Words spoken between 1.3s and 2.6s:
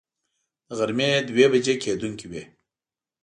بجې کېدونکې وې.